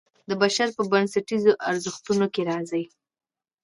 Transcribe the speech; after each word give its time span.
د 0.29 0.31
بشر 0.41 0.67
په 0.77 0.83
بنسټیزو 0.91 1.51
ارزښتونو 1.69 2.25
کې 2.33 2.41
راځي. 2.51 2.83